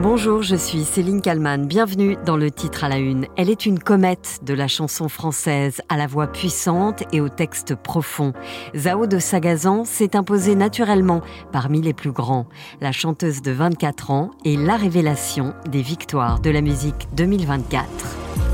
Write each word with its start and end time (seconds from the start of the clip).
Bonjour, 0.00 0.42
je 0.42 0.54
suis 0.54 0.84
Céline 0.84 1.20
Kalman. 1.20 1.66
Bienvenue 1.66 2.16
dans 2.24 2.36
le 2.36 2.52
titre 2.52 2.84
à 2.84 2.88
la 2.88 2.98
une. 2.98 3.26
Elle 3.36 3.50
est 3.50 3.66
une 3.66 3.80
comète 3.80 4.38
de 4.44 4.54
la 4.54 4.68
chanson 4.68 5.08
française, 5.08 5.82
à 5.88 5.96
la 5.96 6.06
voix 6.06 6.28
puissante 6.28 7.02
et 7.12 7.20
au 7.20 7.28
texte 7.28 7.74
profond. 7.74 8.32
Zao 8.76 9.08
de 9.08 9.18
Sagazan 9.18 9.84
s'est 9.84 10.14
imposée 10.14 10.54
naturellement 10.54 11.20
parmi 11.50 11.82
les 11.82 11.94
plus 11.94 12.12
grands. 12.12 12.46
La 12.80 12.92
chanteuse 12.92 13.42
de 13.42 13.50
24 13.50 14.12
ans 14.12 14.30
est 14.44 14.56
la 14.56 14.76
révélation 14.76 15.52
des 15.68 15.82
victoires 15.82 16.38
de 16.38 16.50
la 16.50 16.60
musique 16.60 17.08
2024. 17.16 18.47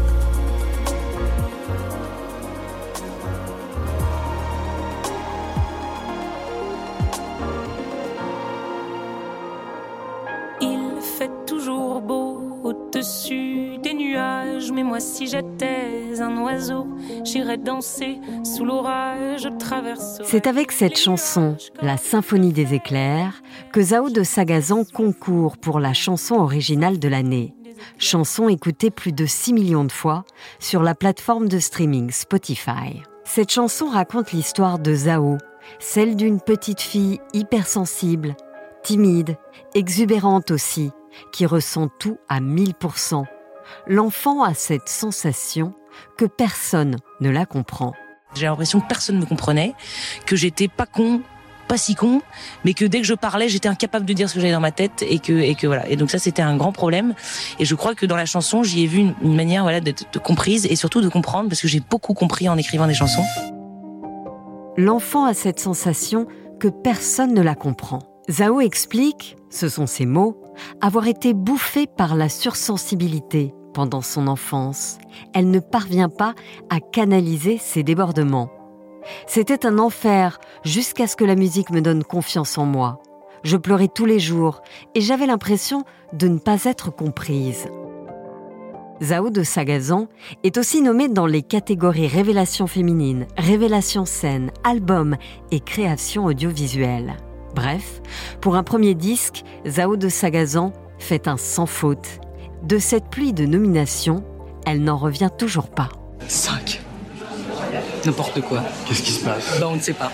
Mais 14.72 14.82
moi 14.82 15.00
si 15.00 15.27
j'étais 15.27 16.21
un 16.21 16.43
oiseau, 16.43 16.86
j'irais 17.25 17.57
danser 17.57 18.18
sous 18.45 18.64
l'orage, 18.64 19.49
traverse. 19.59 20.21
C'est 20.25 20.46
avec 20.46 20.72
cette 20.72 20.99
chanson, 20.99 21.57
La 21.81 21.96
Symphonie 21.96 22.53
des 22.53 22.75
éclairs, 22.75 23.43
que 23.72 23.81
Zao 23.81 24.11
de 24.11 24.22
Sagazan 24.22 24.85
concourt 24.85 25.57
pour 25.57 25.81
la 25.81 25.93
chanson 25.93 26.36
originale 26.36 26.99
de 26.99 27.08
l'année. 27.08 27.55
Chanson 27.99 28.49
écoutée 28.49 28.91
plus 28.91 29.13
de 29.13 29.27
6 29.27 29.53
millions 29.53 29.85
de 29.85 29.93
fois 29.93 30.25
sur 30.58 30.83
la 30.83 30.94
plateforme 30.94 31.49
de 31.49 31.58
streaming 31.58 32.11
Spotify. 32.11 33.03
Cette 33.25 33.50
chanson 33.50 33.89
raconte 33.89 34.33
l'histoire 34.33 34.78
de 34.78 34.94
Zao, 34.94 35.39
celle 35.78 36.17
d'une 36.17 36.41
petite 36.41 36.81
fille 36.81 37.20
hypersensible, 37.33 38.36
timide, 38.83 39.36
exubérante 39.75 40.50
aussi, 40.50 40.91
qui 41.33 41.47
ressent 41.47 41.89
tout 41.98 42.19
à 42.28 42.41
1000% 42.41 43.25
l'enfant 43.86 44.42
a 44.42 44.55
cette 44.55 44.88
sensation 44.88 45.75
que 46.16 46.25
personne 46.25 46.97
ne 47.20 47.30
la 47.30 47.47
comprend. 47.47 47.92
J'ai 48.34 48.47
l'impression 48.47 48.80
que 48.80 48.88
personne 48.88 49.16
ne 49.16 49.20
me 49.20 49.27
comprenait, 49.27 49.75
que 50.27 50.34
j'étais 50.34 50.66
pas 50.66 50.86
con, 50.86 51.20
pas 51.69 51.77
si 51.77 51.94
con, 51.94 52.20
mais 52.64 52.75
que 52.75 52.84
dès 52.84 53.00
que 53.00 53.06
je 53.06 53.14
parlais, 53.14 53.48
j'étais 53.48 53.69
incapable 53.69 54.05
de 54.05 54.12
dire 54.12 54.28
ce 54.28 54.34
que 54.34 54.41
j'avais 54.41 54.53
dans 54.53 54.61
ma 54.61 54.72
tête 54.72 55.05
et 55.08 55.20
que 55.20 55.33
et 55.33 55.55
que 55.55 55.66
voilà. 55.66 55.88
Et 55.88 55.97
donc 55.97 56.11
ça, 56.11 56.19
c'était 56.19 56.42
un 56.42 56.56
grand 56.56 56.72
problème. 56.72 57.14
Et 57.60 57.64
je 57.64 57.75
crois 57.75 57.94
que 57.94 58.06
dans 58.06 58.16
la 58.16 58.27
chanson, 58.27 58.64
j'y 58.64 58.83
ai 58.83 58.86
vu 58.86 59.14
une, 59.22 59.36
manière 59.36 59.62
voilà 59.62 59.81
d'être 59.81 60.20
comprise 60.20 60.66
et 60.66 60.75
surtout 60.75 61.00
de 61.00 61.08
comprendre 61.08 61.48
parce 61.48 61.60
que 61.60 61.69
j'ai 61.69 61.81
beaucoup 61.81 62.14
compris 62.14 62.48
en 62.48 62.58
écrivant 62.58 62.86
des 62.86 62.94
chansons. 62.94 63.25
L'enfant 64.77 65.25
a 65.25 65.34
cette 65.34 65.60
sensation 65.60 66.27
que 66.58 66.66
personne 66.66 67.33
ne 67.34 67.42
la 67.42 67.55
comprend. 67.55 68.00
Zao 68.28 68.60
explique, 68.60 69.36
ce 69.55 69.69
sont 69.69 69.86
ses 69.86 70.05
mots, 70.05 70.36
avoir 70.80 71.06
été 71.06 71.33
bouffé 71.33 71.86
par 71.86 72.16
la 72.16 72.28
sursensibilité 72.28 73.55
pendant 73.72 74.02
son 74.02 74.27
enfance. 74.27 74.98
Elle 75.33 75.50
ne 75.50 75.60
parvient 75.60 76.08
pas 76.08 76.34
à 76.70 76.80
canaliser 76.80 77.58
ses 77.58 77.84
débordements. 77.84 78.50
C'était 79.27 79.64
un 79.64 79.78
enfer 79.78 80.41
jusqu'à 80.64 81.06
ce 81.06 81.14
que 81.14 81.25
la 81.25 81.36
musique 81.36 81.70
me 81.70 81.80
donne 81.80 82.02
confiance 82.02 82.58
en 82.58 82.66
moi. 82.66 83.00
Je 83.44 83.56
pleurais 83.56 83.88
tous 83.94 84.06
les 84.06 84.19
jours 84.19 84.60
et 84.94 85.00
j'avais 85.00 85.27
l'impression 85.27 85.84
de 86.12 86.27
ne 86.28 86.38
pas 86.38 86.64
être 86.64 86.91
comprise. 86.91 87.69
Zao 89.02 89.30
de 89.30 89.42
Sagazan 89.42 90.08
est 90.42 90.56
aussi 90.56 90.80
nommée 90.80 91.08
dans 91.08 91.27
les 91.27 91.42
catégories 91.42 92.08
révélation 92.08 92.66
féminine, 92.66 93.27
révélation 93.36 94.05
scène, 94.05 94.50
album 94.64 95.16
et 95.50 95.60
création 95.60 96.25
audiovisuelle. 96.25 97.16
Bref, 97.55 98.00
pour 98.41 98.56
un 98.56 98.62
premier 98.64 98.94
disque, 98.94 99.44
Zao 99.66 99.97
de 99.97 100.08
Sagazan 100.08 100.72
fait 100.98 101.28
un 101.28 101.36
sans 101.36 101.66
faute. 101.66 102.19
De 102.62 102.78
cette 102.78 103.08
pluie 103.10 103.33
de 103.33 103.47
nominations, 103.47 104.24
elle 104.66 104.83
n'en 104.83 104.97
revient 104.97 105.30
toujours 105.36 105.69
pas. 105.69 105.88
5. 106.27 106.82
N'importe 108.04 108.41
quoi. 108.42 108.60
Qu'est-ce 108.87 109.03
qui 109.03 109.12
se 109.12 109.25
passe? 109.25 109.59
Ben, 109.60 109.66
On 109.69 109.76
ne 109.76 109.81
sait 109.81 109.92
pas. 109.92 110.10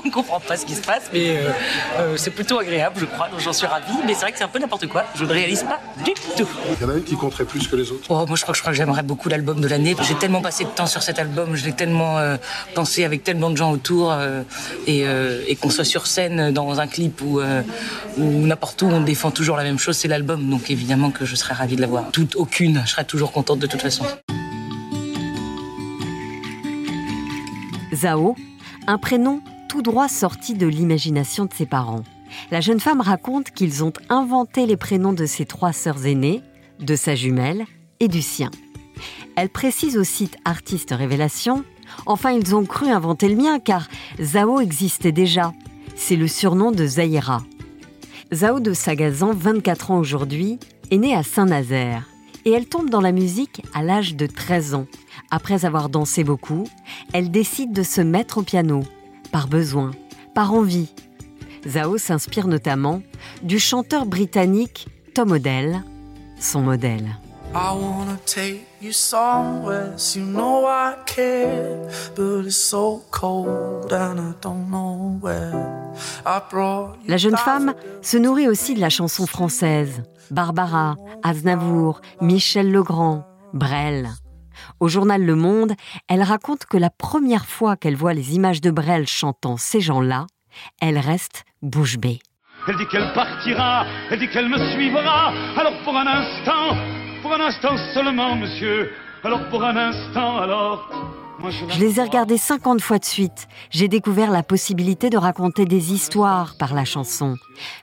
on 0.04 0.08
ne 0.08 0.12
comprend 0.12 0.40
pas 0.40 0.56
ce 0.56 0.66
qui 0.66 0.74
se 0.74 0.82
passe, 0.82 1.04
mais 1.12 1.36
euh, 1.36 1.50
euh, 1.98 2.16
c'est 2.16 2.30
plutôt 2.30 2.58
agréable, 2.58 2.96
je 3.00 3.04
crois, 3.04 3.28
donc 3.28 3.40
j'en 3.40 3.52
suis 3.52 3.66
ravie. 3.66 3.92
Mais 4.06 4.14
c'est 4.14 4.20
vrai 4.20 4.32
que 4.32 4.38
c'est 4.38 4.44
un 4.44 4.48
peu 4.48 4.58
n'importe 4.58 4.86
quoi. 4.86 5.04
Je 5.14 5.24
ne 5.24 5.32
réalise 5.32 5.62
pas 5.62 5.80
du 6.04 6.12
tout. 6.36 6.48
Il 6.80 6.82
y 6.82 6.84
en 6.84 6.90
a 6.90 6.94
une 6.94 7.04
qui 7.04 7.16
compterait 7.16 7.44
plus 7.44 7.66
que 7.66 7.76
les 7.76 7.90
autres 7.90 8.04
oh, 8.08 8.24
Moi, 8.26 8.36
je 8.36 8.42
crois, 8.42 8.54
je 8.54 8.60
crois 8.60 8.72
que 8.72 8.78
j'aimerais 8.78 9.02
beaucoup 9.02 9.28
l'album 9.28 9.60
de 9.60 9.68
l'année. 9.68 9.96
J'ai 10.02 10.14
tellement 10.14 10.40
passé 10.40 10.64
de 10.64 10.70
temps 10.70 10.86
sur 10.86 11.02
cet 11.02 11.18
album, 11.18 11.56
je 11.56 11.64
l'ai 11.64 11.72
tellement 11.72 12.18
euh, 12.18 12.36
pensé 12.74 13.04
avec 13.04 13.24
tellement 13.24 13.50
de 13.50 13.56
gens 13.56 13.72
autour, 13.72 14.14
et, 14.86 15.56
qu'on 15.60 15.70
soit 15.70 15.84
sur 15.84 16.06
scène 16.06 16.52
dans 16.52 16.80
un 16.80 16.86
clip 16.86 17.20
ou, 17.22 17.40
n'importe 18.18 18.82
où, 18.82 18.86
on 18.86 19.00
défend 19.00 19.30
toujours 19.30 19.56
la 19.56 19.64
même 19.64 19.78
chose, 19.78 19.96
c'est 19.96 20.08
l'album. 20.08 20.48
Donc 20.48 20.70
évidemment 20.70 21.10
que 21.10 21.24
je 21.24 21.36
serais 21.36 21.54
ravie 21.54 21.76
de 21.76 21.80
l'avoir. 21.80 22.10
Toute, 22.10 22.36
aucune, 22.36 22.82
je 22.84 22.90
serais 22.90 23.04
toujours 23.04 23.32
contente 23.32 23.58
de 23.58 23.66
toute 23.66 23.82
façon. 23.82 24.04
Zao, 27.94 28.36
un 28.86 28.98
prénom 28.98 29.42
tout 29.70 29.82
droit 29.82 30.08
sorti 30.08 30.54
de 30.54 30.66
l'imagination 30.66 31.44
de 31.44 31.54
ses 31.54 31.64
parents. 31.64 32.02
La 32.50 32.60
jeune 32.60 32.80
femme 32.80 33.00
raconte 33.00 33.52
qu'ils 33.52 33.84
ont 33.84 33.92
inventé 34.08 34.66
les 34.66 34.76
prénoms 34.76 35.12
de 35.12 35.26
ses 35.26 35.46
trois 35.46 35.72
sœurs 35.72 36.06
aînées, 36.06 36.42
de 36.80 36.96
sa 36.96 37.14
jumelle 37.14 37.66
et 38.00 38.08
du 38.08 38.20
sien. 38.20 38.50
Elle 39.36 39.48
précise 39.48 39.96
au 39.96 40.02
site 40.02 40.36
Artiste 40.44 40.90
Révélation 40.90 41.62
Enfin, 42.06 42.32
ils 42.32 42.56
ont 42.56 42.64
cru 42.64 42.88
inventer 42.88 43.28
le 43.28 43.36
mien 43.36 43.60
car 43.60 43.88
Zao 44.20 44.58
existait 44.58 45.12
déjà. 45.12 45.52
C'est 45.94 46.16
le 46.16 46.26
surnom 46.26 46.72
de 46.72 46.84
Zahira. 46.84 47.44
Zao 48.34 48.58
de 48.58 48.72
Sagazan, 48.72 49.32
24 49.34 49.92
ans 49.92 49.98
aujourd'hui, 49.98 50.58
est 50.90 50.98
née 50.98 51.14
à 51.14 51.22
Saint-Nazaire 51.22 52.08
et 52.44 52.50
elle 52.50 52.66
tombe 52.66 52.90
dans 52.90 53.00
la 53.00 53.12
musique 53.12 53.62
à 53.72 53.84
l'âge 53.84 54.16
de 54.16 54.26
13 54.26 54.74
ans. 54.74 54.86
Après 55.30 55.64
avoir 55.64 55.90
dansé 55.90 56.24
beaucoup, 56.24 56.66
elle 57.12 57.30
décide 57.30 57.72
de 57.72 57.84
se 57.84 58.00
mettre 58.00 58.38
au 58.38 58.42
piano 58.42 58.82
par 59.32 59.48
besoin, 59.48 59.90
par 60.34 60.52
envie. 60.52 60.92
Zao 61.66 61.98
s'inspire 61.98 62.46
notamment 62.46 63.02
du 63.42 63.58
chanteur 63.58 64.06
britannique 64.06 64.88
Tom 65.14 65.32
Odell, 65.32 65.82
son 66.40 66.60
modèle. 66.62 67.16
La 77.08 77.16
jeune 77.16 77.36
femme 77.36 77.74
se 78.02 78.16
nourrit 78.16 78.48
aussi 78.48 78.74
de 78.74 78.80
la 78.80 78.88
chanson 78.88 79.26
française. 79.26 80.02
Barbara, 80.30 80.94
Aznavour, 81.24 82.00
Michel 82.20 82.70
Legrand, 82.70 83.26
Brel. 83.52 84.08
Au 84.80 84.88
journal 84.88 85.24
Le 85.24 85.34
Monde, 85.34 85.72
elle 86.08 86.22
raconte 86.22 86.66
que 86.66 86.76
la 86.76 86.90
première 86.90 87.46
fois 87.46 87.76
qu'elle 87.76 87.96
voit 87.96 88.14
les 88.14 88.34
images 88.34 88.60
de 88.60 88.70
Brel 88.70 89.06
chantant 89.06 89.56
ces 89.56 89.80
gens-là, 89.80 90.26
elle 90.80 90.98
reste 90.98 91.44
bouche 91.62 91.98
bée. 91.98 92.20
Elle 92.68 92.76
dit 92.76 92.86
qu'elle 92.86 93.12
partira, 93.14 93.86
elle 94.10 94.18
dit 94.18 94.28
qu'elle 94.28 94.48
me 94.48 94.58
suivra. 94.72 95.32
Alors 95.56 95.82
pour 95.82 95.96
un 95.96 96.06
instant, 96.06 96.76
pour 97.22 97.32
un 97.32 97.40
instant 97.40 97.76
seulement, 97.94 98.36
monsieur. 98.36 98.90
Alors 99.24 99.48
pour 99.48 99.64
un 99.64 99.76
instant, 99.76 100.38
alors. 100.38 100.90
je, 101.42 101.74
je 101.74 101.80
les 101.80 101.98
ai 101.98 102.02
regardés 102.02 102.36
50 102.36 102.80
fois 102.80 102.98
de 102.98 103.04
suite. 103.04 103.48
J'ai 103.70 103.88
découvert 103.88 104.30
la 104.30 104.42
possibilité 104.42 105.10
de 105.10 105.16
raconter 105.16 105.64
des 105.64 105.92
histoires 105.92 106.54
par 106.58 106.74
la 106.74 106.84
chanson. 106.84 107.36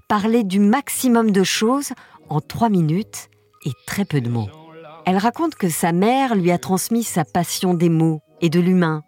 Parler 0.07 0.43
du 0.43 0.59
maximum 0.59 1.31
de 1.31 1.43
choses 1.43 1.93
en 2.29 2.39
trois 2.39 2.69
minutes 2.69 3.29
et 3.65 3.71
très 3.85 4.05
peu 4.05 4.21
de 4.21 4.29
mots. 4.29 4.49
Elle 5.09 5.17
raconte 5.17 5.55
que 5.55 5.69
sa 5.69 5.93
mère 5.93 6.35
lui 6.35 6.51
a 6.51 6.57
transmis 6.57 7.03
sa 7.03 7.23
passion 7.23 7.73
des 7.73 7.87
mots 7.87 8.19
et 8.41 8.49
de 8.49 8.59
l'humain. 8.59 9.03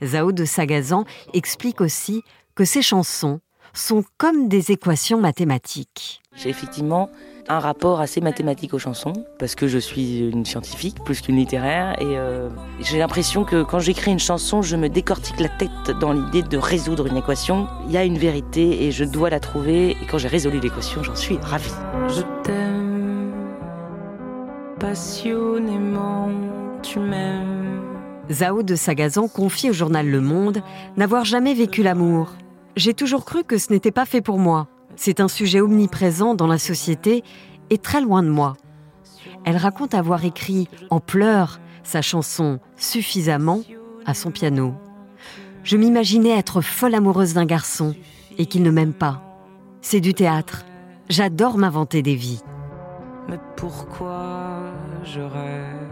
Zao 0.00 0.30
de 0.30 0.44
Sagazan 0.44 1.04
explique 1.34 1.80
aussi 1.80 2.22
que 2.54 2.64
ses 2.64 2.80
chansons 2.80 3.40
sont 3.74 4.04
comme 4.18 4.46
des 4.46 4.70
équations 4.70 5.20
mathématiques. 5.20 6.22
J'ai 6.36 6.48
effectivement 6.48 7.10
un 7.48 7.58
rapport 7.58 8.00
assez 8.00 8.20
mathématique 8.20 8.72
aux 8.72 8.78
chansons, 8.78 9.14
parce 9.40 9.56
que 9.56 9.66
je 9.66 9.78
suis 9.78 10.20
une 10.28 10.44
scientifique 10.44 11.02
plus 11.02 11.20
qu'une 11.20 11.36
littéraire, 11.36 12.00
et 12.00 12.16
euh, 12.16 12.48
j'ai 12.78 12.98
l'impression 12.98 13.44
que 13.44 13.64
quand 13.64 13.80
j'écris 13.80 14.12
une 14.12 14.20
chanson, 14.20 14.62
je 14.62 14.76
me 14.76 14.88
décortique 14.88 15.40
la 15.40 15.48
tête 15.48 15.98
dans 16.00 16.12
l'idée 16.12 16.44
de 16.44 16.56
résoudre 16.56 17.08
une 17.08 17.16
équation. 17.16 17.66
Il 17.86 17.92
y 17.92 17.96
a 17.96 18.04
une 18.04 18.16
vérité 18.16 18.84
et 18.84 18.92
je 18.92 19.02
dois 19.02 19.28
la 19.28 19.40
trouver, 19.40 19.90
et 19.90 20.06
quand 20.08 20.18
j'ai 20.18 20.28
résolu 20.28 20.60
l'équation, 20.60 21.02
j'en 21.02 21.16
suis 21.16 21.36
ravie. 21.38 21.74
Je 22.08 22.22
passionnément 24.92 26.28
tu 26.82 26.98
m'aimes. 26.98 27.80
Zao 28.30 28.62
de 28.62 28.74
Sagazan 28.74 29.26
confie 29.26 29.70
au 29.70 29.72
journal 29.72 30.06
Le 30.06 30.20
Monde 30.20 30.62
n'avoir 30.98 31.24
jamais 31.24 31.54
vécu 31.54 31.82
l'amour. 31.82 32.34
J'ai 32.76 32.92
toujours 32.92 33.24
cru 33.24 33.42
que 33.42 33.56
ce 33.56 33.72
n'était 33.72 33.90
pas 33.90 34.04
fait 34.04 34.20
pour 34.20 34.38
moi. 34.38 34.68
C'est 34.96 35.20
un 35.20 35.28
sujet 35.28 35.62
omniprésent 35.62 36.34
dans 36.34 36.46
la 36.46 36.58
société 36.58 37.24
et 37.70 37.78
très 37.78 38.02
loin 38.02 38.22
de 38.22 38.28
moi. 38.28 38.52
Elle 39.46 39.56
raconte 39.56 39.94
avoir 39.94 40.26
écrit 40.26 40.68
en 40.90 41.00
pleurs 41.00 41.58
sa 41.84 42.02
chanson 42.02 42.60
suffisamment 42.76 43.62
à 44.04 44.12
son 44.12 44.30
piano. 44.30 44.74
Je 45.64 45.78
m'imaginais 45.78 46.36
être 46.36 46.60
folle 46.60 46.94
amoureuse 46.94 47.32
d'un 47.32 47.46
garçon 47.46 47.94
et 48.36 48.44
qu'il 48.44 48.62
ne 48.62 48.70
m'aime 48.70 48.92
pas. 48.92 49.22
C'est 49.80 50.00
du 50.00 50.12
théâtre. 50.12 50.66
J'adore 51.08 51.56
m'inventer 51.56 52.02
des 52.02 52.14
vies. 52.14 52.42
Mais 53.28 53.38
pourquoi 53.56 54.72
je 55.04 55.20
rêve 55.20 55.90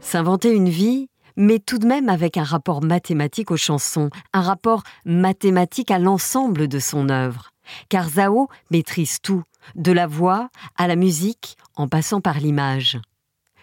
S'inventer 0.00 0.52
une 0.52 0.68
vie, 0.68 1.08
mais 1.36 1.58
tout 1.58 1.78
de 1.78 1.86
même 1.86 2.08
avec 2.08 2.36
un 2.36 2.44
rapport 2.44 2.82
mathématique 2.82 3.50
aux 3.50 3.56
chansons, 3.56 4.10
un 4.32 4.40
rapport 4.40 4.82
mathématique 5.04 5.90
à 5.90 5.98
l'ensemble 5.98 6.68
de 6.68 6.78
son 6.78 7.08
œuvre. 7.08 7.50
Car 7.88 8.08
Zao 8.08 8.48
maîtrise 8.70 9.20
tout, 9.20 9.42
de 9.74 9.92
la 9.92 10.06
voix 10.06 10.48
à 10.76 10.88
la 10.88 10.96
musique, 10.96 11.56
en 11.76 11.88
passant 11.88 12.20
par 12.20 12.38
l'image. 12.38 12.98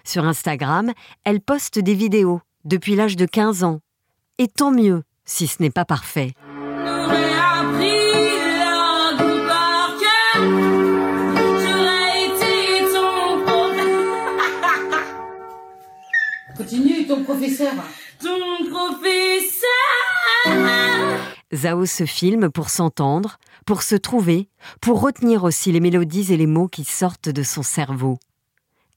Sur 0.04 0.26
Instagram, 0.26 0.92
elle 1.24 1.42
poste 1.42 1.80
des 1.80 1.96
vidéos 1.96 2.42
depuis 2.64 2.96
l'âge 2.96 3.16
de 3.16 3.26
15 3.26 3.64
ans. 3.64 3.80
Et 4.38 4.48
tant 4.48 4.72
mieux 4.72 5.04
si 5.26 5.48
ce 5.48 5.62
n'est 5.62 5.72
pas 5.72 5.86
parfait. 5.86 6.34
Professeur. 17.46 17.74
Ton 18.22 18.70
professeur 18.70 19.66
Zao 21.54 21.86
se 21.86 22.06
filme 22.06 22.50
pour 22.50 22.70
s'entendre, 22.70 23.38
pour 23.66 23.84
se 23.84 23.96
trouver, 23.96 24.50
pour 24.82 25.02
retenir 25.02 25.44
aussi 25.44 25.72
les 25.72 25.80
mélodies 25.80 26.34
et 26.34 26.38
les 26.38 26.48
mots 26.48 26.68
qui 26.68 26.84
sortent 26.84 27.30
de 27.30 27.44
son 27.44 27.64
cerveau. 27.64 28.18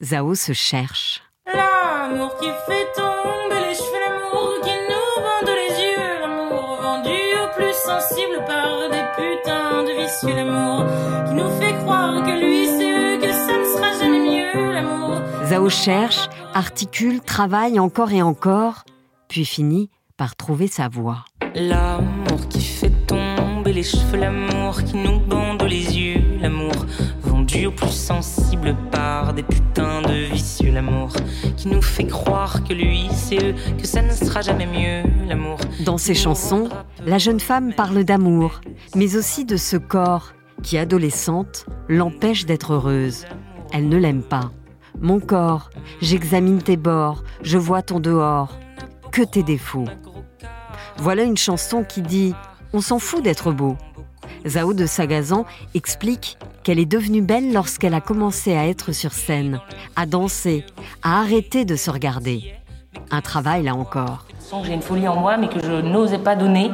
Zao 0.02 0.34
se 0.34 0.52
cherche. 0.52 1.22
L'amour 1.52 2.36
qui 2.38 2.46
fait 2.66 2.86
tomber 2.94 3.68
les 3.68 3.74
cheveux, 3.74 4.00
l'amour 4.08 4.54
qui 4.62 4.70
nous 4.88 5.22
bande 5.22 5.54
les 5.54 5.74
yeux, 5.82 6.20
l'amour 6.20 6.78
vendu 6.80 7.20
au 7.42 7.48
plus 7.56 7.74
sensible 7.74 8.44
par 8.46 8.88
des 8.90 9.04
putains 9.16 9.84
de 9.84 9.92
vicieux, 10.00 10.34
l'amour 10.36 10.84
qui 11.26 11.34
nous 11.34 11.50
fait 11.60 11.74
croire 11.84 12.22
que 12.24 12.32
lui 12.40 12.66
c'est 12.66 12.92
eux, 12.92 13.18
que 13.20 13.32
ça 13.32 13.58
ne 13.58 13.64
sera 13.64 13.98
jamais 13.98 14.20
mieux, 14.20 14.72
l'amour. 14.72 15.20
Zao 15.46 15.68
cherche, 15.68 16.28
articule, 16.54 17.20
travaille 17.20 17.78
encore 17.78 18.12
et 18.12 18.22
encore, 18.22 18.84
puis 19.28 19.44
finit 19.44 19.90
par 20.16 20.36
trouver 20.36 20.66
sa 20.66 20.88
voix. 20.88 21.24
L'amour 21.54 22.48
qui 22.48 22.60
fait 22.60 22.92
tomber 23.06 23.72
les 23.72 23.82
cheveux, 23.82 24.18
l'amour 24.18 24.82
qui 24.82 24.96
nous 24.96 25.20
bande 25.20 25.62
les 25.62 25.96
yeux, 25.98 26.22
l'amour 26.40 26.72
vendu 27.22 27.66
au 27.66 27.70
plus 27.70 27.90
sensible 27.90 28.76
par 28.90 29.32
des 29.32 29.42
putains 29.42 30.02
de 30.02 30.32
vicieux, 30.32 30.72
l'amour 30.72 31.12
qui 31.56 31.68
nous 31.68 31.82
fait 31.82 32.06
croire 32.06 32.64
que 32.64 32.72
lui 32.72 33.08
c'est 33.12 33.42
eux, 33.42 33.54
que 33.78 33.86
ça 33.86 34.02
ne 34.02 34.12
sera 34.12 34.40
jamais 34.40 34.66
mieux, 34.66 35.08
l'amour. 35.26 35.58
Dans 35.84 35.98
ses 35.98 36.14
chansons, 36.14 36.68
la 37.06 37.18
jeune 37.18 37.40
femme 37.40 37.72
parle 37.72 38.04
d'amour, 38.04 38.60
mais 38.94 39.16
aussi 39.16 39.44
de 39.44 39.56
ce 39.56 39.76
corps 39.76 40.32
qui, 40.62 40.76
adolescente, 40.76 41.66
l'empêche 41.88 42.44
d'être 42.44 42.72
heureuse. 42.72 43.26
Elle 43.72 43.88
ne 43.88 43.96
l'aime 43.96 44.22
pas. 44.22 44.50
Mon 45.00 45.20
corps, 45.20 45.70
j'examine 46.00 46.60
tes 46.60 46.76
bords, 46.76 47.22
je 47.42 47.56
vois 47.56 47.82
ton 47.82 48.00
dehors, 48.00 48.58
que 49.12 49.22
tes 49.22 49.42
défauts. 49.42 49.88
Voilà 50.98 51.22
une 51.22 51.36
chanson 51.36 51.84
qui 51.84 52.02
dit 52.02 52.34
On 52.72 52.80
s'en 52.80 52.98
fout 52.98 53.22
d'être 53.22 53.52
beau. 53.52 53.76
Zao 54.46 54.74
de 54.74 54.86
Sagazan 54.86 55.46
explique 55.74 56.38
qu'elle 56.62 56.78
est 56.78 56.86
devenue 56.86 57.22
belle 57.22 57.52
lorsqu'elle 57.52 57.94
a 57.94 58.00
commencé 58.00 58.54
à 58.54 58.66
être 58.66 58.92
sur 58.92 59.12
scène, 59.12 59.60
à 59.96 60.06
danser, 60.06 60.64
à 61.02 61.20
arrêter 61.20 61.64
de 61.64 61.76
se 61.76 61.90
regarder. 61.90 62.54
Un 63.10 63.20
travail 63.20 63.62
là 63.62 63.74
encore. 63.74 64.27
J'ai 64.64 64.72
une 64.72 64.82
folie 64.82 65.06
en 65.08 65.16
moi, 65.16 65.36
mais 65.36 65.48
que 65.48 65.60
je 65.62 65.72
n'osais 65.72 66.18
pas 66.18 66.34
donner 66.34 66.70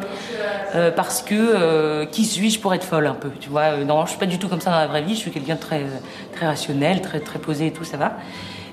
euh, 0.75 0.91
parce 0.91 1.23
que 1.23 1.35
euh, 1.35 2.07
qui 2.07 2.25
suis-je 2.25 2.61
pour 2.61 2.73
être 2.73 2.85
folle 2.85 3.07
un 3.07 3.15
peu, 3.15 3.31
tu 3.41 3.49
vois? 3.49 3.77
Je 3.81 4.09
suis 4.11 4.19
pas 4.19 4.27
du 4.27 4.39
tout 4.39 4.49
comme 4.49 4.61
ça 4.61 4.71
dans 4.71 4.79
la 4.79 4.87
vraie 4.87 5.03
vie. 5.03 5.15
Je 5.15 5.21
suis 5.21 5.31
quelqu'un 5.31 5.57
de 5.57 5.61
très 5.61 5.85
très 6.33 6.47
rationnel, 6.47 7.01
très 7.01 7.21
très 7.21 7.39
posé 7.39 7.67
et 7.67 7.73
tout, 7.73 7.85
ça 7.85 7.97
va. 7.97 8.17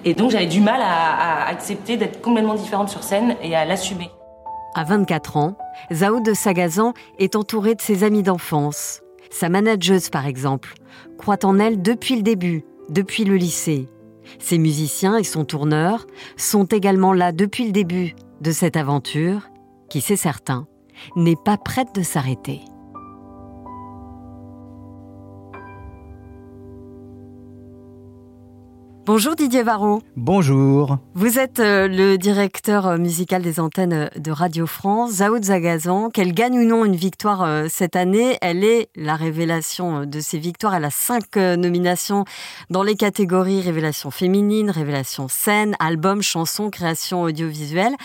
Et 0.06 0.13
donc 0.13 0.31
j'avais 0.31 0.45
du 0.45 0.62
mal 0.62 0.81
à, 0.81 1.45
à 1.45 1.50
accepter 1.50 1.98
d'être 1.98 2.21
complètement 2.21 2.53
différente 2.53 2.89
sur 2.89 3.03
scène 3.03 3.36
et 3.42 3.56
à 3.56 3.65
l'assumer. 3.65 4.12
À 4.75 4.83
24 4.83 5.38
ans, 5.38 5.57
Zao 5.92 6.19
de 6.21 6.33
Sagazan 6.33 6.94
est 7.18 7.36
entourée 7.36 7.75
de 7.75 7.81
ses 7.81 8.03
amis 8.03 8.24
d'enfance. 8.24 9.01
Sa 9.31 9.50
manageuse, 9.50 10.09
par 10.09 10.27
exemple, 10.27 10.75
croit 11.18 11.44
en 11.44 11.59
elle 11.59 11.81
depuis 11.81 12.15
le 12.15 12.21
début, 12.21 12.65
depuis 12.89 13.25
le 13.25 13.36
lycée. 13.36 13.89
Ses 14.39 14.59
musiciens 14.59 15.18
et 15.18 15.24
son 15.24 15.44
tourneur 15.44 16.06
sont 16.38 16.65
également 16.65 17.13
là 17.13 17.31
depuis 17.31 17.65
le 17.65 17.71
début 17.71 18.15
de 18.42 18.52
cette 18.52 18.76
aventure 18.76 19.50
qui, 19.90 20.02
c'est 20.02 20.16
certain, 20.16 20.68
n'est 21.16 21.36
pas 21.36 21.58
prête 21.58 21.96
de 21.96 22.02
s'arrêter. 22.02 22.62
Bonjour 29.03 29.36
Didier 29.36 29.63
Varro. 29.63 30.03
Bonjour. 30.15 31.00
Vous 31.15 31.39
êtes 31.39 31.59
euh, 31.59 31.88
le 31.88 32.18
directeur 32.18 32.86
euh, 32.86 32.98
musical 33.00 33.42
des 33.42 33.59
antennes 33.59 33.94
euh, 33.94 34.19
de 34.19 34.30
Radio 34.30 34.68
France, 34.68 35.13
Zao 35.13 35.42
Zagazan. 35.42 36.12
Qu'elle 36.12 36.33
gagne 36.36 36.59
ou 36.59 36.63
non 36.63 36.86
une 36.86 36.95
victoire 36.95 37.68
cette 37.68 37.95
année, 37.95 38.38
elle 38.42 38.63
est 38.63 38.89
la 38.95 39.15
révélation 39.15 40.06
de 40.06 40.19
ces 40.19 40.38
victoires. 40.38 40.75
Elle 40.75 40.86
a 40.86 40.92
cinq 40.92 41.36
nominations 41.36 42.25
dans 42.69 42.83
les 42.83 42.95
catégories 42.95 43.62
révélation 43.62 44.12
féminine, 44.12 44.69
révélation 44.69 45.27
scène, 45.27 45.75
album, 45.80 46.21
chanson, 46.21 46.69
création 46.69 47.24
audiovisuelle. 47.24 47.95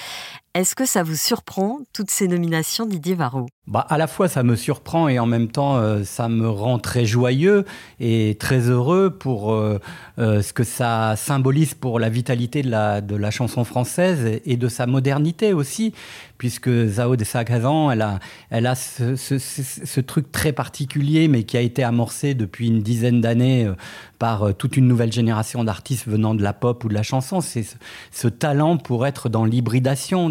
Est-ce 0.56 0.74
que 0.74 0.86
ça 0.86 1.02
vous 1.02 1.16
surprend, 1.16 1.80
toutes 1.92 2.10
ces 2.10 2.28
nominations, 2.28 2.86
Didier 2.86 3.14
Varro? 3.14 3.44
Bah, 3.66 3.84
À 3.90 3.98
la 3.98 4.06
fois, 4.06 4.26
ça 4.26 4.42
me 4.42 4.56
surprend 4.56 5.06
et 5.06 5.18
en 5.18 5.26
même 5.26 5.48
temps, 5.48 5.76
euh, 5.76 6.02
ça 6.02 6.30
me 6.30 6.48
rend 6.48 6.78
très 6.78 7.04
joyeux 7.04 7.66
et 8.00 8.38
très 8.40 8.70
heureux 8.70 9.10
pour 9.10 9.52
euh, 9.52 9.78
euh, 10.18 10.40
ce 10.40 10.54
que 10.54 10.64
ça 10.64 11.14
symbolise 11.16 11.74
pour 11.74 12.00
la 12.00 12.08
vitalité 12.08 12.62
de 12.62 12.70
la, 12.70 13.02
de 13.02 13.16
la 13.16 13.30
chanson 13.30 13.64
française 13.64 14.40
et 14.46 14.56
de 14.56 14.68
sa 14.68 14.86
modernité 14.86 15.52
aussi, 15.52 15.92
puisque 16.38 16.70
Zao 16.86 17.16
de 17.16 17.24
Sagazan, 17.24 17.90
elle 17.90 18.02
a, 18.02 18.20
elle 18.48 18.66
a 18.66 18.76
ce, 18.76 19.16
ce, 19.16 20.00
truc 20.00 20.32
très 20.32 20.52
particulier, 20.52 21.28
mais 21.28 21.42
qui 21.42 21.56
a 21.56 21.60
été 21.60 21.82
amorcé 21.82 22.32
depuis 22.32 22.68
une 22.68 22.80
dizaine 22.80 23.20
d'années 23.20 23.70
par 24.18 24.54
toute 24.54 24.76
une 24.76 24.86
nouvelle 24.86 25.12
génération 25.12 25.64
d'artistes 25.64 26.06
venant 26.06 26.34
de 26.34 26.42
la 26.42 26.52
pop 26.52 26.84
ou 26.84 26.88
de 26.88 26.94
la 26.94 27.02
chanson. 27.02 27.40
C'est 27.40 27.66
ce, 28.12 28.28
talent 28.28 28.76
pour 28.76 29.06
être 29.06 29.28
dans 29.28 29.44
l'hybridation, 29.44 30.30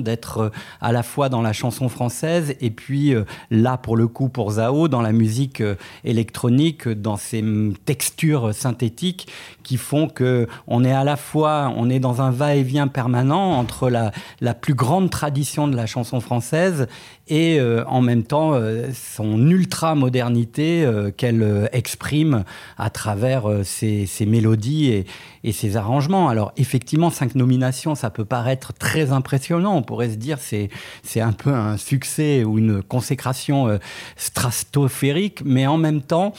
à 0.81 0.91
la 0.91 1.03
fois 1.03 1.29
dans 1.29 1.41
la 1.41 1.53
chanson 1.53 1.89
française 1.89 2.55
et 2.61 2.69
puis 2.69 3.13
là, 3.51 3.77
pour 3.77 3.97
le 3.97 4.07
coup, 4.07 4.29
pour 4.29 4.51
Zao, 4.51 4.87
dans 4.87 5.01
la 5.01 5.11
musique 5.11 5.61
électronique, 6.03 6.87
dans 6.87 7.17
ces 7.17 7.43
textures 7.85 8.53
synthétiques 8.53 9.27
qui 9.63 9.77
font 9.77 10.07
que 10.07 10.47
on 10.67 10.83
est 10.83 10.93
à 10.93 11.03
la 11.03 11.15
fois, 11.15 11.73
on 11.75 11.89
est 11.89 11.99
dans 11.99 12.21
un 12.21 12.31
va-et-vient 12.31 12.87
permanent 12.87 13.53
entre 13.57 13.89
la, 13.89 14.11
la 14.41 14.53
plus 14.53 14.75
grande 14.75 15.09
tradition 15.09 15.67
de 15.67 15.75
la 15.75 15.85
chanson 15.85 16.19
française 16.19 16.87
et 17.27 17.59
euh, 17.59 17.83
en 17.87 18.01
même 18.01 18.23
temps 18.23 18.53
euh, 18.53 18.89
son 18.93 19.49
ultra 19.49 19.95
modernité 19.95 20.85
euh, 20.85 21.11
qu'elle 21.11 21.41
euh, 21.41 21.65
exprime 21.71 22.43
à 22.77 22.89
travers 22.89 23.49
euh, 23.49 23.63
ses, 23.63 24.05
ses, 24.05 24.25
mélodies 24.25 24.91
et, 24.91 25.05
et, 25.45 25.51
ses 25.51 25.77
arrangements. 25.77 26.27
Alors 26.27 26.51
effectivement, 26.57 27.09
cinq 27.09 27.35
nominations, 27.35 27.95
ça 27.95 28.09
peut 28.09 28.25
paraître 28.25 28.73
très 28.73 29.11
impressionnant. 29.11 29.75
On 29.75 29.83
pourrait 29.83 30.09
se 30.09 30.15
dire 30.15 30.39
c'est 30.39 30.69
c'est 31.03 31.21
un 31.21 31.31
peu 31.31 31.53
un 31.53 31.77
succès 31.77 32.43
ou 32.43 32.57
une 32.57 32.81
consécration 32.81 33.67
euh, 33.67 33.77
stratosphérique, 34.17 35.41
mais 35.45 35.67
en 35.67 35.77
même 35.77 36.01
temps, 36.01 36.33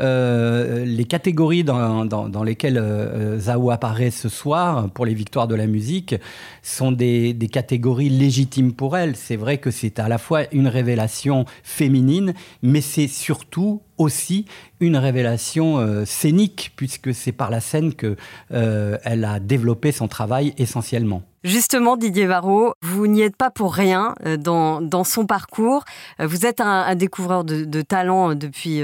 euh, 0.00 0.84
les 0.84 1.04
catégories 1.04 1.64
dans, 1.64 2.06
dans, 2.06 2.42
lesquelles 2.42 2.78
euh, 2.78 3.38
Zao 3.38 3.70
apparaît 3.70 4.10
ce 4.10 4.28
soir 4.28 4.88
pour 4.90 5.04
les 5.04 5.12
victoires 5.12 5.48
de 5.48 5.54
la 5.54 5.66
musique 5.66 6.14
sont 6.62 6.92
des, 6.92 7.34
des 7.34 7.48
catégories 7.48 8.08
légitimes 8.08 8.72
pour 8.72 8.96
elle. 8.96 9.16
C'est 9.16 9.36
vrai 9.36 9.58
que 9.58 9.70
c'est 9.70 9.98
à 9.98 10.08
la 10.08 10.18
fois 10.18 10.42
une 10.52 10.68
révélation 10.68 11.44
féminine, 11.62 12.32
mais 12.62 12.80
c'est 12.80 13.08
surtout 13.08 13.82
aussi 13.98 14.46
une 14.80 14.96
révélation 14.96 15.78
euh, 15.78 16.04
scénique, 16.04 16.72
puisque 16.76 17.14
c'est 17.14 17.32
par 17.32 17.50
la 17.50 17.60
scène 17.60 17.94
qu'elle 17.94 18.16
euh, 18.52 18.98
a 19.04 19.40
développé 19.40 19.92
son 19.92 20.08
travail 20.08 20.54
essentiellement. 20.58 21.22
Justement, 21.44 21.96
Didier 21.96 22.26
Varro, 22.26 22.74
vous 22.82 23.08
n'y 23.08 23.22
êtes 23.22 23.36
pas 23.36 23.50
pour 23.50 23.74
rien 23.74 24.14
euh, 24.26 24.36
dans, 24.36 25.04
son 25.04 25.26
parcours. 25.26 25.84
Vous 26.20 26.46
êtes 26.46 26.60
un, 26.60 26.94
découvreur 26.94 27.44
de, 27.44 27.64
de 27.64 27.82
talent 27.82 28.34
depuis, 28.34 28.82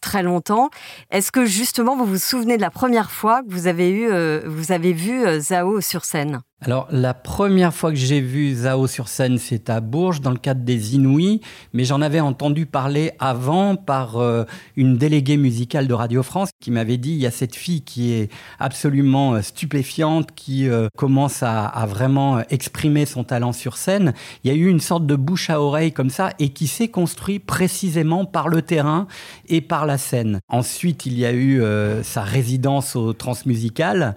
très 0.00 0.22
longtemps. 0.22 0.70
Est-ce 1.10 1.30
que 1.30 1.44
justement 1.44 1.96
vous 1.96 2.06
vous 2.06 2.18
souvenez 2.18 2.56
de 2.56 2.62
la 2.62 2.70
première 2.70 3.10
fois 3.10 3.42
que 3.42 3.50
vous 3.50 3.68
avez, 3.68 4.40
vous 4.44 4.72
avez 4.72 4.92
vu 4.92 5.22
Zao 5.40 5.80
sur 5.80 6.04
scène? 6.04 6.40
Alors, 6.62 6.88
la 6.90 7.14
première 7.14 7.72
fois 7.72 7.88
que 7.88 7.96
j'ai 7.96 8.20
vu 8.20 8.52
Zao 8.52 8.86
sur 8.86 9.08
scène, 9.08 9.38
c'est 9.38 9.70
à 9.70 9.80
Bourges, 9.80 10.20
dans 10.20 10.30
le 10.30 10.36
cadre 10.36 10.60
des 10.60 10.94
Inouïs, 10.94 11.40
mais 11.72 11.86
j'en 11.86 12.02
avais 12.02 12.20
entendu 12.20 12.66
parler 12.66 13.12
avant 13.18 13.76
par 13.76 14.18
euh, 14.18 14.44
une 14.76 14.98
déléguée 14.98 15.38
musicale 15.38 15.88
de 15.88 15.94
Radio 15.94 16.22
France 16.22 16.50
qui 16.60 16.70
m'avait 16.70 16.98
dit 16.98 17.12
il 17.12 17.16
y 17.16 17.24
a 17.24 17.30
cette 17.30 17.56
fille 17.56 17.80
qui 17.80 18.12
est 18.12 18.30
absolument 18.58 19.32
euh, 19.32 19.40
stupéfiante, 19.40 20.32
qui 20.34 20.68
euh, 20.68 20.88
commence 20.98 21.42
à, 21.42 21.86
vraiment 21.88 22.42
exprimer 22.50 23.06
son 23.06 23.24
talent 23.24 23.52
sur 23.52 23.78
scène. 23.78 24.12
Il 24.44 24.50
y 24.50 24.54
a 24.54 24.56
eu 24.56 24.68
une 24.68 24.80
sorte 24.80 25.06
de 25.06 25.16
bouche 25.16 25.48
à 25.48 25.62
oreille 25.62 25.92
comme 25.92 26.10
ça 26.10 26.34
et 26.38 26.50
qui 26.50 26.66
s'est 26.66 26.88
construit 26.88 27.38
précisément 27.38 28.26
par 28.26 28.50
le 28.50 28.60
terrain 28.60 29.06
et 29.48 29.62
par 29.62 29.86
la 29.86 29.96
scène. 29.96 30.40
Ensuite, 30.50 31.06
il 31.06 31.18
y 31.18 31.24
a 31.24 31.32
eu 31.32 31.62
sa 32.02 32.20
résidence 32.20 32.96
au 32.96 33.12
Transmusical 33.12 34.14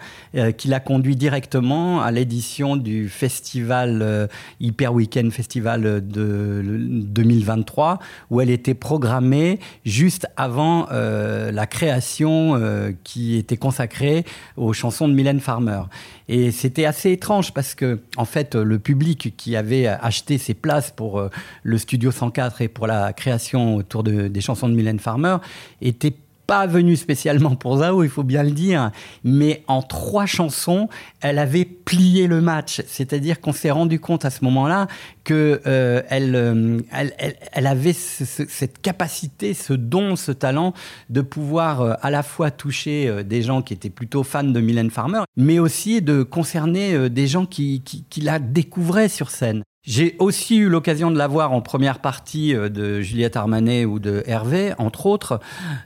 qui 0.57 0.67
l'a 0.67 0.79
conduit 0.81 1.15
directement 1.15 2.01
à 2.01 2.11
l'édition 2.11 2.32
du 2.77 3.09
festival 3.09 4.01
euh, 4.01 4.27
Hyper 4.59 4.93
Weekend 4.93 5.31
Festival 5.31 6.05
de 6.05 6.61
2023 6.63 7.99
où 8.31 8.41
elle 8.41 8.49
était 8.49 8.73
programmée 8.73 9.59
juste 9.85 10.27
avant 10.35 10.87
euh, 10.91 11.51
la 11.51 11.67
création 11.67 12.55
euh, 12.55 12.91
qui 13.03 13.37
était 13.37 13.57
consacrée 13.57 14.25
aux 14.57 14.73
chansons 14.73 15.07
de 15.07 15.13
Mylène 15.13 15.39
Farmer. 15.39 15.81
Et 16.27 16.51
c'était 16.51 16.85
assez 16.85 17.11
étrange 17.11 17.53
parce 17.53 17.75
que, 17.75 17.99
en 18.17 18.25
fait, 18.25 18.55
le 18.55 18.79
public 18.79 19.33
qui 19.37 19.55
avait 19.55 19.87
acheté 19.87 20.37
ses 20.37 20.53
places 20.53 20.91
pour 20.91 21.29
le 21.63 21.77
Studio 21.77 22.11
104 22.11 22.61
et 22.61 22.67
pour 22.67 22.87
la 22.87 23.13
création 23.13 23.75
autour 23.75 24.03
de, 24.03 24.27
des 24.27 24.41
chansons 24.41 24.69
de 24.69 24.73
Mylène 24.73 24.99
Farmer 24.99 25.37
était 25.81 26.15
pas 26.47 26.67
venu 26.67 26.95
spécialement 26.95 27.55
pour 27.55 27.77
Zao, 27.77 28.03
il 28.03 28.09
faut 28.09 28.23
bien 28.23 28.43
le 28.43 28.51
dire, 28.51 28.91
mais 29.23 29.63
en 29.67 29.81
trois 29.81 30.25
chansons, 30.25 30.89
elle 31.21 31.39
avait 31.39 31.65
plié 31.65 32.27
le 32.27 32.41
match. 32.41 32.81
C'est-à-dire 32.87 33.39
qu'on 33.39 33.53
s'est 33.53 33.71
rendu 33.71 33.99
compte 33.99 34.25
à 34.25 34.29
ce 34.29 34.43
moment-là 34.45 34.87
que 35.23 35.61
euh, 35.65 36.01
elle, 36.09 36.35
euh, 36.35 36.79
elle, 36.91 37.13
elle, 37.51 37.67
avait 37.67 37.93
cette 37.93 38.81
capacité, 38.81 39.53
ce 39.53 39.73
don, 39.73 40.15
ce 40.15 40.31
talent 40.31 40.73
de 41.09 41.21
pouvoir 41.21 41.81
euh, 41.81 41.93
à 42.01 42.11
la 42.11 42.23
fois 42.23 42.51
toucher 42.51 43.23
des 43.23 43.41
gens 43.41 43.61
qui 43.61 43.73
étaient 43.73 43.89
plutôt 43.89 44.23
fans 44.23 44.43
de 44.43 44.59
Mylène 44.59 44.91
Farmer, 44.91 45.21
mais 45.37 45.59
aussi 45.59 46.01
de 46.01 46.23
concerner 46.23 47.09
des 47.09 47.27
gens 47.27 47.45
qui, 47.45 47.81
qui, 47.81 48.03
qui 48.09 48.21
la 48.21 48.39
découvraient 48.39 49.09
sur 49.09 49.29
scène. 49.29 49.63
J'ai 49.85 50.15
aussi 50.19 50.55
eu 50.55 50.69
l'occasion 50.69 51.11
de 51.11 51.17
la 51.17 51.27
voir 51.27 51.51
en 51.51 51.59
première 51.59 51.99
partie 51.99 52.55
euh, 52.55 52.69
de 52.69 53.01
Juliette 53.01 53.35
Armanet 53.35 53.83
ou 53.83 53.99
de 53.99 54.23
Hervé, 54.25 54.73
entre 54.77 55.07
autres. 55.07 55.41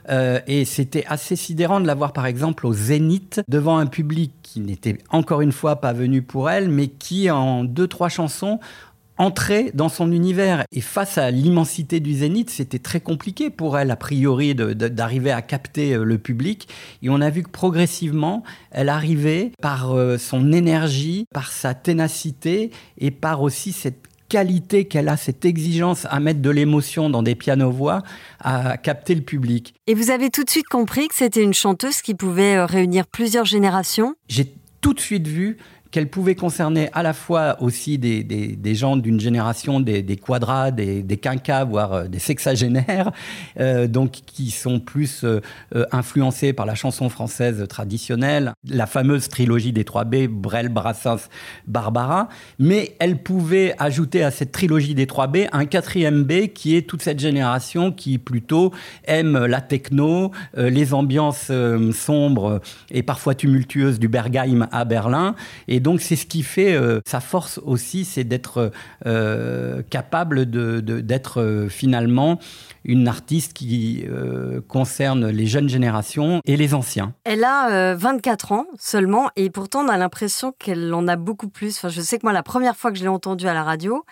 Euh, 0.08 0.38
et 0.46 0.64
c'était 0.64 1.04
assez 1.08 1.34
sidérant 1.34 1.80
de 1.80 1.86
la 1.88 1.96
voir, 1.96 2.12
par 2.12 2.26
exemple, 2.26 2.64
au 2.64 2.72
Zénith, 2.72 3.40
devant 3.48 3.76
un 3.76 3.86
public 3.86 4.32
qui 4.44 4.60
n'était 4.60 4.98
encore 5.10 5.40
une 5.40 5.50
fois 5.50 5.76
pas 5.76 5.92
venu 5.92 6.22
pour 6.22 6.48
elle, 6.48 6.68
mais 6.68 6.86
qui, 6.86 7.28
en 7.28 7.64
deux, 7.64 7.88
trois 7.88 8.08
chansons, 8.08 8.60
entrer 9.18 9.70
dans 9.74 9.88
son 9.88 10.12
univers. 10.12 10.64
Et 10.72 10.80
face 10.80 11.18
à 11.18 11.30
l'immensité 11.30 12.00
du 12.00 12.14
zénith, 12.14 12.50
c'était 12.50 12.78
très 12.78 13.00
compliqué 13.00 13.50
pour 13.50 13.78
elle, 13.78 13.90
a 13.90 13.96
priori, 13.96 14.54
d'arriver 14.54 15.30
à 15.30 15.42
capter 15.42 15.94
euh, 15.94 16.04
le 16.04 16.18
public. 16.18 16.68
Et 17.02 17.10
on 17.10 17.20
a 17.20 17.30
vu 17.30 17.42
que 17.42 17.50
progressivement, 17.50 18.44
elle 18.70 18.88
arrivait 18.88 19.52
par 19.60 19.92
euh, 19.92 20.18
son 20.18 20.52
énergie, 20.52 21.26
par 21.34 21.50
sa 21.50 21.74
ténacité 21.74 22.70
et 22.98 23.10
par 23.10 23.42
aussi 23.42 23.72
cette 23.72 24.08
qualité 24.28 24.84
qu'elle 24.84 25.08
a, 25.08 25.16
cette 25.16 25.44
exigence 25.44 26.06
à 26.10 26.20
mettre 26.20 26.40
de 26.40 26.50
l'émotion 26.50 27.10
dans 27.10 27.22
des 27.22 27.34
pianos-voix, 27.34 28.02
à 28.40 28.76
capter 28.76 29.14
le 29.14 29.22
public. 29.22 29.74
Et 29.86 29.94
vous 29.94 30.10
avez 30.10 30.30
tout 30.30 30.44
de 30.44 30.50
suite 30.50 30.68
compris 30.68 31.08
que 31.08 31.14
c'était 31.14 31.42
une 31.42 31.54
chanteuse 31.54 32.02
qui 32.02 32.14
pouvait 32.14 32.56
euh, 32.56 32.66
réunir 32.66 33.06
plusieurs 33.06 33.46
générations? 33.46 34.14
J'ai 34.28 34.52
tout 34.80 34.94
de 34.94 35.00
suite 35.00 35.26
vu 35.26 35.56
qu'elle 35.90 36.08
pouvait 36.08 36.34
concerner 36.34 36.90
à 36.92 37.02
la 37.02 37.12
fois 37.12 37.56
aussi 37.60 37.98
des, 37.98 38.74
gens 38.74 38.96
d'une 38.96 39.20
génération, 39.20 39.80
des, 39.80 40.02
des 40.02 40.16
quadras, 40.16 40.70
des, 40.70 41.02
des 41.02 41.16
quinquas, 41.16 41.64
voire 41.64 41.92
euh, 41.92 42.04
des 42.04 42.18
sexagénaires, 42.18 43.10
euh, 43.58 43.86
donc 43.86 44.12
qui 44.26 44.50
sont 44.50 44.80
plus 44.80 45.24
euh, 45.24 45.40
influencés 45.92 46.52
par 46.52 46.66
la 46.66 46.74
chanson 46.74 47.08
française 47.08 47.66
traditionnelle, 47.68 48.52
la 48.68 48.86
fameuse 48.86 49.28
trilogie 49.28 49.72
des 49.72 49.84
3B, 49.84 50.28
Brel, 50.28 50.68
Brassens, 50.68 51.28
Barbara, 51.66 52.28
mais 52.58 52.96
elle 52.98 53.22
pouvait 53.22 53.74
ajouter 53.78 54.22
à 54.22 54.30
cette 54.30 54.52
trilogie 54.52 54.94
des 54.94 55.06
3B 55.06 55.48
un 55.52 55.64
quatrième 55.64 56.24
B 56.24 56.48
qui 56.48 56.76
est 56.76 56.82
toute 56.82 57.02
cette 57.02 57.20
génération 57.20 57.92
qui 57.92 58.18
plutôt 58.18 58.72
aime 59.04 59.46
la 59.46 59.60
techno, 59.60 60.30
les 60.56 60.94
ambiances 60.94 61.50
sombres 61.92 62.60
et 62.90 63.02
parfois 63.02 63.34
tumultueuses 63.34 63.98
du 63.98 64.08
Bergheim 64.08 64.68
à 64.72 64.84
Berlin, 64.84 65.34
et 65.66 65.77
et 65.78 65.80
donc, 65.80 66.00
c'est 66.00 66.16
ce 66.16 66.26
qui 66.26 66.42
fait 66.42 66.74
euh, 66.74 67.00
sa 67.06 67.20
force 67.20 67.60
aussi, 67.64 68.04
c'est 68.04 68.24
d'être 68.24 68.72
euh, 69.06 69.80
capable 69.88 70.50
de, 70.50 70.80
d'être 70.80 71.40
euh, 71.40 71.68
finalement 71.68 72.40
une 72.84 73.06
artiste 73.06 73.52
qui 73.52 74.04
euh, 74.08 74.60
concerne 74.66 75.28
les 75.28 75.46
jeunes 75.46 75.68
générations 75.68 76.40
et 76.46 76.56
les 76.56 76.74
anciens. 76.74 77.14
Elle 77.22 77.44
a 77.44 77.94
24 77.94 78.50
ans 78.50 78.66
seulement 78.80 79.30
et 79.36 79.50
pourtant 79.50 79.84
on 79.84 79.88
a 79.88 79.96
l'impression 79.96 80.52
qu'elle 80.58 80.92
en 80.92 81.06
a 81.06 81.14
beaucoup 81.14 81.48
plus. 81.48 81.86
Je 81.86 82.00
sais 82.00 82.18
que 82.18 82.26
moi, 82.26 82.32
la 82.32 82.42
première 82.42 82.74
fois 82.74 82.90
que 82.90 82.98
je 82.98 83.04
l'ai 83.04 83.08
entendue 83.08 83.46
à 83.46 83.54
la 83.54 83.62
radio, 83.62 84.04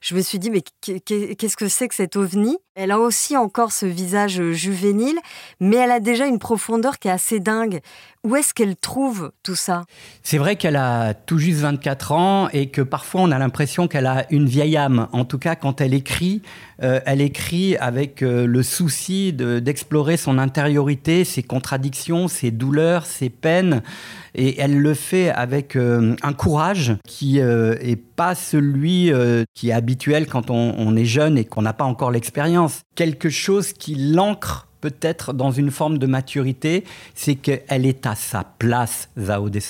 je 0.00 0.14
me 0.14 0.22
suis 0.22 0.38
dit, 0.38 0.50
mais 0.50 0.62
qu'est-ce 0.80 1.56
que 1.56 1.68
c'est 1.68 1.86
que 1.86 1.94
cet 1.94 2.16
ovni? 2.16 2.56
Elle 2.74 2.90
a 2.90 2.98
aussi 2.98 3.36
encore 3.36 3.72
ce 3.72 3.84
visage 3.84 4.40
juvénile, 4.52 5.18
mais 5.60 5.76
elle 5.76 5.90
a 5.90 6.00
déjà 6.00 6.26
une 6.26 6.38
profondeur 6.38 6.98
qui 6.98 7.08
est 7.08 7.10
assez 7.10 7.38
dingue. 7.38 7.80
Où 8.24 8.36
est-ce 8.36 8.54
qu'elle 8.54 8.76
trouve 8.76 9.32
tout 9.42 9.56
ça? 9.56 9.84
C'est 10.22 10.38
vrai 10.38 10.56
qu'elle 10.56 10.76
a 10.76 11.12
tout 11.12 11.38
juste 11.38 11.60
24 11.60 12.12
ans 12.12 12.48
et 12.50 12.70
que 12.70 12.80
parfois 12.80 13.20
on 13.20 13.30
a 13.30 13.38
l'impression 13.38 13.88
qu'elle 13.88 14.06
a 14.06 14.24
une 14.30 14.46
vieille 14.46 14.78
âme. 14.78 15.08
En 15.12 15.26
tout 15.26 15.38
cas, 15.38 15.56
quand 15.56 15.82
elle 15.82 15.92
écrit, 15.92 16.40
euh, 16.82 17.00
elle 17.04 17.20
écrit 17.20 17.76
avec 17.76 18.22
euh, 18.22 18.46
le 18.46 18.62
souci 18.62 19.34
d'explorer 19.34 20.16
son 20.16 20.38
intériorité, 20.38 21.24
ses 21.24 21.42
contradictions, 21.42 22.28
ses 22.28 22.50
douleurs, 22.50 23.04
ses 23.04 23.28
peines 23.28 23.82
et 24.34 24.60
elle 24.60 24.78
le 24.78 24.94
fait 24.94 25.30
avec 25.30 25.76
euh, 25.76 26.14
un 26.22 26.32
courage 26.32 26.96
qui 27.06 27.40
euh, 27.40 27.74
est 27.80 27.96
pas 27.96 28.34
celui 28.34 29.12
euh, 29.12 29.44
qui 29.54 29.70
est 29.70 29.72
habituel 29.72 30.26
quand 30.26 30.50
on, 30.50 30.96
est 30.96 31.04
jeune 31.04 31.38
et 31.38 31.44
qu'on 31.44 31.62
n'a 31.62 31.72
pas 31.72 31.84
encore 31.84 32.10
l'expérience. 32.10 32.80
Quelque 32.94 33.30
chose 33.30 33.72
qui 33.72 33.94
l'ancre 33.94 34.66
peut-être 34.80 35.32
dans 35.32 35.50
une 35.50 35.70
forme 35.70 35.98
de 35.98 36.06
maturité, 36.06 36.84
c'est 37.14 37.34
qu'elle 37.34 37.84
est 37.84 38.06
à 38.06 38.14
sa 38.14 38.44
place, 38.44 39.10
Zao 39.18 39.50
des. 39.50 39.60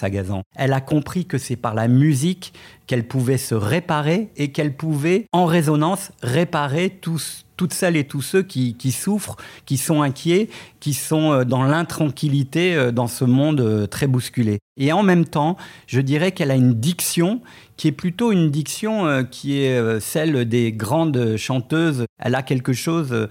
Elle 0.55 0.73
a 0.73 0.81
compris 0.81 1.27
que 1.27 1.37
c'est 1.37 1.57
par 1.57 1.75
la 1.75 1.89
musique 1.89 2.53
qu'elle 2.91 3.07
pouvait 3.07 3.39
se 3.39 3.55
réparer 3.55 4.31
et 4.37 4.51
qu'elle 4.51 4.75
pouvait, 4.75 5.27
en 5.31 5.47
résonance, 5.47 6.11
réparer 6.25 6.91
tous 6.91 7.45
toutes 7.57 7.75
celles 7.75 7.97
et 7.97 8.05
tous 8.05 8.23
ceux 8.23 8.43
qui, 8.43 8.75
souffrent, 8.91 9.37
qui 9.67 9.77
sont 9.77 10.01
inquiets, 10.01 10.49
qui 10.81 10.95
sont 10.95 11.33
euh, 11.33 11.45
dans 11.45 11.63
l'intranquillité 11.63 12.75
euh, 12.75 12.91
dans 12.91 13.07
ce 13.07 13.27
monde 13.27 13.61
euh, 13.61 13.87
très 13.87 14.07
bousculé. 14.07 14.61
Et 14.79 14.93
en 14.93 15.03
même 15.03 15.27
temps, 15.27 15.59
je 15.87 16.01
dirais 16.01 16.33
qu'elle 16.33 16.51
a 16.51 16.55
une 16.55 16.73
diction 16.73 17.43
qui 17.77 17.87
est 17.87 17.93
plutôt 17.93 18.33
une 18.33 18.51
diction 18.51 19.25
qui 19.31 19.59
est 19.59 20.01
celle 20.01 20.47
des 20.47 20.71
grandes 20.71 21.37
chanteuses. 21.39 22.05
Elle 22.19 22.35
a 22.35 22.43
quelque 22.43 22.75
chose 22.75 23.29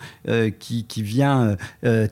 qui, 0.58 0.86
qui 0.86 1.04
vient 1.04 1.56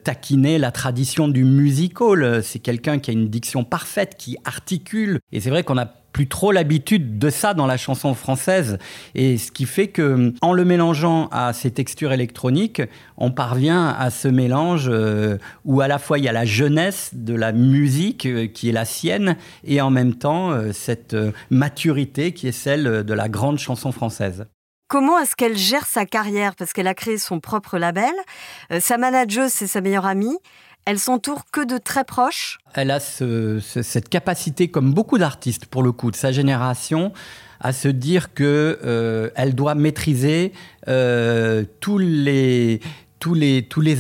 taquiner 0.04 0.60
la 0.60 0.72
tradition 0.72 1.28
du 1.28 1.44
musical. 1.44 2.44
C'est 2.44 2.60
quelqu'un 2.60 3.00
qui 3.00 3.10
a 3.10 3.14
une 3.14 3.28
diction 3.28 3.64
parfaite, 3.64 4.18
qui 4.20 4.38
articule. 4.46 5.20
Et 5.32 5.40
c'est 5.40 5.50
vrai 5.50 5.64
qu'on 5.64 5.80
a 5.80 5.92
plus 6.18 6.28
trop 6.28 6.52
l'habitude 6.52 7.20
de 7.20 7.30
ça 7.30 7.54
dans 7.54 7.68
la 7.68 7.78
chanson 7.78 8.16
française. 8.16 8.80
Et 9.14 9.38
ce 9.38 9.52
qui 9.52 9.68
fait 9.68 9.90
que, 9.90 10.34
en 10.42 10.52
le 10.52 10.66
mélangeant 10.66 11.28
à 11.28 11.54
ces 11.54 11.70
textures 11.70 12.12
électroniques, 12.12 12.82
on 13.18 13.30
parvient 13.30 13.90
à 13.90 14.10
ce 14.10 14.28
mélange 14.28 14.88
euh, 14.90 15.38
où 15.64 15.80
à 15.80 15.88
la 15.88 16.00
fois 16.00 16.18
il 16.18 16.24
y 16.24 16.28
a 16.28 16.32
la 16.32 16.44
jeunesse 16.44 17.12
de 17.14 17.36
la 17.36 17.52
musique 17.52 18.26
euh, 18.26 18.48
qui 18.48 18.68
est 18.68 18.72
la 18.72 18.86
sienne 18.86 19.38
et 19.64 19.80
en 19.80 19.92
même 19.92 20.16
temps 20.16 20.50
euh, 20.50 20.72
cette 20.74 21.16
maturité 21.52 22.32
qui 22.32 22.48
est 22.48 22.52
celle 22.52 23.04
de 23.04 23.14
la 23.14 23.30
grande 23.30 23.60
chanson 23.60 23.92
française. 23.92 24.48
Comment 24.88 25.20
est-ce 25.20 25.36
qu'elle 25.36 25.56
gère 25.56 25.86
sa 25.86 26.08
carrière? 26.08 26.56
Parce 26.56 26.74
qu'elle 26.74 26.88
a 26.88 26.96
créé 26.96 27.20
son 27.20 27.40
propre 27.40 27.78
label. 27.78 28.14
Sa 28.80 28.98
manageuse, 28.98 29.52
c'est 29.52 29.68
sa 29.68 29.82
meilleure 29.82 30.06
amie. 30.08 30.38
Elle 30.88 31.00
s'entoure 31.00 31.44
que 31.52 31.66
de 31.66 31.78
très 31.78 32.06
proches. 32.06 32.60
Elle 32.74 32.92
a 32.92 33.02
ce, 33.02 33.60
ce, 33.60 33.82
cette 33.82 34.08
capacité, 34.08 34.70
comme 34.70 34.94
beaucoup 34.94 35.18
d'artistes 35.18 35.66
pour 35.66 35.84
le 35.84 35.92
coup, 35.92 36.12
de 36.12 36.16
sa 36.16 36.32
génération, 36.32 37.12
à 37.60 37.74
se 37.74 37.90
dire 37.90 38.34
que 38.34 38.80
euh, 38.86 39.30
doit 39.52 39.76
maîtriser 39.76 40.54
euh, 40.88 41.66
tous 41.82 41.98
les 41.98 42.82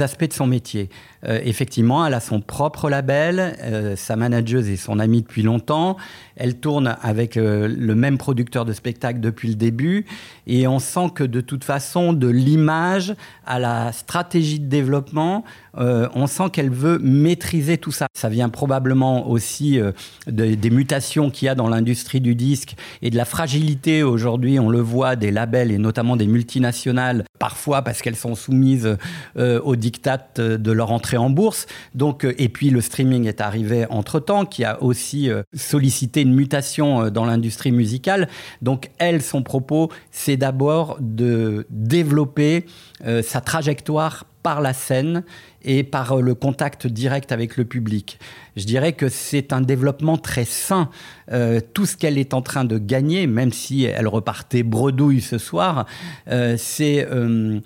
aspects 0.01 0.29
de 0.29 0.33
son 0.33 0.47
métier. 0.47 0.89
Euh, 1.25 1.39
effectivement, 1.43 2.05
elle 2.05 2.13
a 2.13 2.19
son 2.19 2.41
propre 2.41 2.89
label, 2.89 3.57
euh, 3.63 3.95
sa 3.95 4.15
manageuse 4.15 4.69
est 4.69 4.77
son 4.77 4.99
amie 4.99 5.21
depuis 5.21 5.41
longtemps. 5.41 5.97
Elle 6.35 6.55
tourne 6.55 6.95
avec 7.01 7.37
euh, 7.37 7.67
le 7.67 7.95
même 7.95 8.17
producteur 8.17 8.65
de 8.65 8.73
spectacle 8.73 9.19
depuis 9.19 9.49
le 9.49 9.55
début. 9.55 10.05
Et 10.45 10.67
on 10.67 10.79
sent 10.79 11.09
que 11.15 11.23
de 11.23 11.41
toute 11.41 11.63
façon, 11.63 12.13
de 12.13 12.27
l'image 12.27 13.15
à 13.45 13.59
la 13.59 13.91
stratégie 13.91 14.59
de 14.59 14.67
développement, 14.67 15.43
on 15.79 16.25
sent 16.25 16.49
qu'elle 16.51 16.71
veut 16.71 16.97
maîtriser 16.97 17.77
tout 17.77 17.91
ça. 17.91 18.07
Ça 18.15 18.29
vient 18.29 18.49
probablement 18.49 19.29
aussi 19.29 19.79
des 20.25 20.69
mutations 20.71 21.29
qu'il 21.29 21.45
y 21.45 21.49
a 21.49 21.55
dans 21.55 21.69
l'industrie 21.69 22.19
du 22.19 22.33
disque 22.33 22.75
et 23.03 23.11
de 23.11 23.15
la 23.15 23.25
fragilité 23.25 24.01
aujourd'hui, 24.01 24.59
on 24.59 24.69
le 24.69 24.79
voit, 24.79 25.15
des 25.15 25.29
labels 25.29 25.71
et 25.71 25.77
notamment 25.77 26.15
des 26.15 26.25
multinationales, 26.25 27.25
parfois 27.37 27.83
parce 27.83 28.01
qu'elles 28.01 28.15
sont 28.15 28.33
soumises 28.33 28.97
aux 29.37 29.75
dictats 29.75 30.25
de 30.37 30.71
leur 30.71 30.91
en 31.15 31.29
bourse. 31.29 31.67
Donc, 31.95 32.25
euh, 32.25 32.33
et 32.37 32.49
puis 32.49 32.69
le 32.69 32.81
streaming 32.81 33.25
est 33.25 33.39
arrivé 33.39 33.85
entre-temps, 33.89 34.45
qui 34.45 34.65
a 34.65 34.83
aussi 34.83 35.29
euh, 35.29 35.43
sollicité 35.55 36.23
une 36.23 36.33
mutation 36.33 37.03
euh, 37.03 37.09
dans 37.09 37.23
l'industrie 37.23 37.71
musicale. 37.71 38.27
Donc, 38.61 38.89
elle, 38.97 39.21
son 39.21 39.43
propos, 39.43 39.89
c'est 40.11 40.35
d'abord 40.35 40.97
de 40.99 41.65
développer 41.69 42.65
sa 43.21 43.41
trajectoire 43.41 44.25
par 44.41 44.59
la 44.59 44.73
scène 44.73 45.23
et 45.63 45.83
par 45.83 46.21
le 46.21 46.35
contact 46.35 46.87
direct 46.87 47.31
avec 47.31 47.57
le 47.57 47.65
public. 47.65 48.19
Je 48.55 48.65
dirais 48.65 48.93
que 48.93 49.09
c'est 49.09 49.53
un 49.53 49.61
développement 49.61 50.17
très 50.17 50.45
sain. 50.45 50.89
tout 51.73 51.85
ce 51.85 51.97
qu'elle 51.97 52.17
est 52.17 52.33
en 52.33 52.41
train 52.41 52.65
de 52.65 52.77
gagner, 52.77 53.27
même 53.27 53.51
si 53.51 53.83
elle 53.83 54.07
repartait 54.07 54.63
bredouille 54.63 55.21
ce 55.21 55.37
soir, 55.37 55.85
c'est 56.27 57.07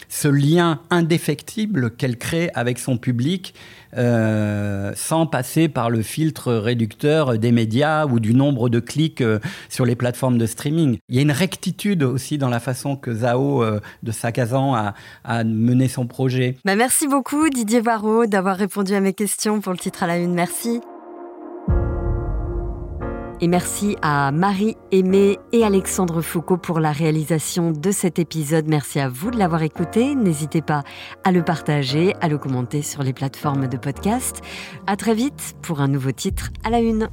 ce 0.10 0.28
lien 0.28 0.82
indéfectible 0.90 1.92
qu'elle 1.92 2.18
crée 2.18 2.50
avec 2.56 2.78
son 2.78 2.98
public 2.98 3.54
euh, 3.98 4.94
sans 4.96 5.26
passer 5.26 5.68
par 5.68 5.90
le 5.90 6.02
filtre 6.02 6.54
réducteur 6.54 7.38
des 7.38 7.52
médias 7.52 8.06
ou 8.06 8.22
du 8.22 8.34
nombre 8.34 8.70
de 8.70 8.80
clics 8.80 9.20
euh, 9.20 9.40
sur 9.68 9.86
les 9.86 9.96
plateformes 9.96 10.38
de 10.38 10.46
streaming. 10.46 10.98
Il 11.10 11.16
y 11.16 11.20
a 11.20 11.22
une 11.22 11.32
rectitude 11.32 12.04
aussi 12.04 12.38
dans 12.38 12.48
la 12.48 12.62
façon 12.62 12.96
que 12.96 13.14
Zao 13.14 13.64
euh, 13.64 13.82
de 14.04 14.12
Sakazan 14.12 14.74
a, 14.76 14.94
a, 15.26 15.44
mené 15.44 15.90
son 15.90 16.08
projet. 16.08 16.56
Bah 16.64 16.76
merci 16.76 17.08
beaucoup 17.08 17.50
Didier 17.50 17.82
D'avoir 17.92 18.56
répondu 18.56 18.94
à 18.94 19.02
mes 19.02 19.12
questions 19.12 19.60
pour 19.60 19.74
le 19.74 19.78
titre 19.78 20.04
à 20.04 20.08
la 20.08 20.18
une. 20.18 20.34
Merci. 20.34 20.80
Et 23.42 23.50
merci 23.50 23.98
à 24.02 24.32
Marie 24.32 24.78
Aimé 24.92 25.40
et 25.52 25.66
Alexandre 25.66 26.22
Foucault 26.22 26.56
pour 26.56 26.80
la 26.80 26.94
réalisation 26.94 27.72
de 27.72 27.92
cet 27.92 28.18
épisode. 28.18 28.66
Merci 28.68 29.02
à 29.02 29.10
vous 29.10 29.30
de 29.30 29.38
l'avoir 29.38 29.64
écouté. 29.64 30.16
N'hésitez 30.16 30.62
pas 30.62 30.84
à 31.26 31.34
le 31.34 31.44
partager, 31.44 32.14
à 32.22 32.30
le 32.30 32.38
commenter 32.38 32.82
sur 32.82 33.04
les 33.04 33.12
plateformes 33.12 33.68
de 33.68 33.76
podcast. 33.76 34.42
À 34.88 34.96
très 34.96 35.14
vite 35.14 35.56
pour 35.62 35.82
un 35.82 35.90
nouveau 35.90 36.14
titre 36.14 36.50
à 36.64 36.70
la 36.70 36.80
une. 36.80 37.10